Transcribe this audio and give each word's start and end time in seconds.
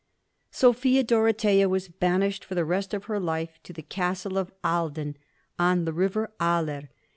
Sophia 0.49 1.03
Dorothea 1.03 1.69
was 1.69 1.87
banished 1.87 2.43
for 2.43 2.55
the 2.55 2.65
rest 2.65 2.91
of 2.91 3.03
her 3.05 3.19
life 3.19 3.59
to 3.61 3.71
the 3.71 3.83
Castie 3.83 4.35
of 4.35 4.51
Ahlden 4.63 5.15
on 5.59 5.85
the 5.85 5.93
river 5.93 6.31
Aller. 6.41 6.89